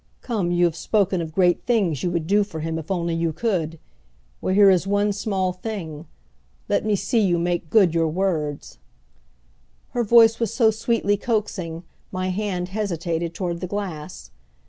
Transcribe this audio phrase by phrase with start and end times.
[0.23, 3.31] Come, you have spoken of great things you would do for him if only you
[3.31, 3.77] could.
[4.41, 6.07] Well, here is one small thing.
[6.67, 8.79] Let me see you make good your words!"
[9.91, 14.31] Her voice was so sweetly coaxing my hand hesitated toward the glass.